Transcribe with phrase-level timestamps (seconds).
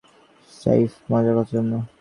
[0.51, 1.71] স্রেফ মজার জন্য।